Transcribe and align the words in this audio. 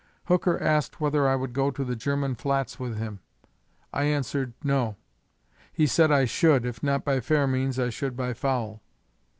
Hooker 0.25 0.57
asked 0.59 0.99
whether 0.99 1.27
I 1.27 1.35
would 1.35 1.53
go 1.53 1.69
to 1.69 1.83
the 1.85 1.95
German 1.95 2.33
Flats 2.33 2.79
with 2.79 2.97
him. 2.97 3.19
I 3.93 4.05
answered, 4.05 4.53
No. 4.63 4.95
He 5.71 5.85
said 5.85 6.11
I 6.11 6.25
should, 6.25 6.65
if 6.65 6.81
not 6.81 7.05
by 7.05 7.19
fair 7.19 7.45
means 7.45 7.77
I 7.77 7.91
should 7.91 8.17
by 8.17 8.33
foul. 8.33 8.81